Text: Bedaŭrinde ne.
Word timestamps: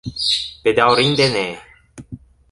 Bedaŭrinde 0.67 1.27
ne. 1.35 1.43